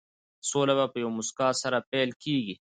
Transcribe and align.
سوله 0.49 0.73
په 0.91 0.97
یوې 1.01 1.13
موسکا 1.17 1.49
سره 1.61 1.77
پيل 1.91 2.09
کېږي. 2.23 2.55